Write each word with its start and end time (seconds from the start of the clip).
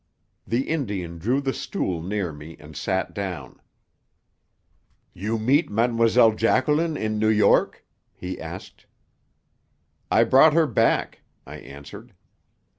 The 0.47 0.67
Indian 0.67 1.19
drew 1.19 1.41
the 1.41 1.53
stool 1.53 2.01
near 2.01 2.33
me 2.33 2.57
and 2.59 2.75
sat 2.75 3.13
down. 3.13 3.61
"You 5.13 5.37
meet 5.37 5.69
Mlle. 5.69 6.31
Jacqueline 6.33 6.97
in 6.97 7.19
New 7.19 7.29
York?" 7.29 7.85
he 8.11 8.39
asked. 8.41 8.87
"I 10.09 10.23
brought 10.23 10.53
her 10.53 10.65
back," 10.65 11.21
I 11.45 11.57
answered. 11.57 12.15